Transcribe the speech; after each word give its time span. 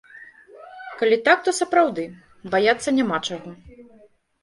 Калі 1.01 1.19
так, 1.27 1.45
то, 1.49 1.55
сапраўды, 1.59 2.09
баяцца 2.57 2.89
няма 2.99 3.17
чаго. 3.27 3.49